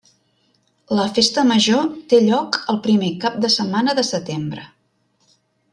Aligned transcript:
La 0.99 1.03
festa 1.17 1.43
major 1.49 1.85
té 2.13 2.23
lloc 2.23 2.59
el 2.75 2.81
primer 2.89 3.13
cap 3.27 3.39
de 3.45 3.55
setmana 3.59 3.99
de 4.01 4.09
setembre. 4.13 4.65